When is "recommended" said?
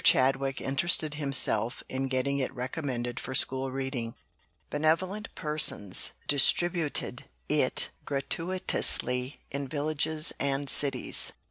2.55-3.19